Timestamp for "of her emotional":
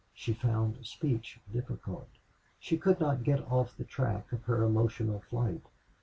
4.31-5.19